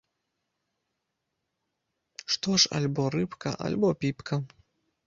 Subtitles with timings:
[2.37, 4.35] Што ж, альбо рыбка, альбо піпка!